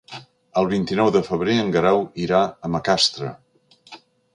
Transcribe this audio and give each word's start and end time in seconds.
El 0.61 0.69
vint-i-nou 0.71 1.11
de 1.17 1.21
febrer 1.29 1.59
en 1.65 1.71
Guerau 1.77 2.03
irà 2.27 2.43
a 2.67 2.77
Macastre. 2.79 3.35